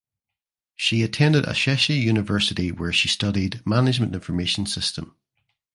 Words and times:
She 0.75 1.03
attended 1.03 1.45
Ashesi 1.45 2.01
University 2.01 2.71
where 2.71 2.91
she 2.91 3.07
studied 3.07 3.61
Management 3.67 4.15
Information 4.15 4.65
System. 4.65 5.15